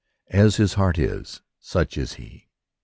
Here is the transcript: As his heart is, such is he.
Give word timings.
As 0.31 0.55
his 0.55 0.73
heart 0.73 0.97
is, 0.97 1.43
such 1.59 1.95
is 1.95 2.13
he. 2.13 2.49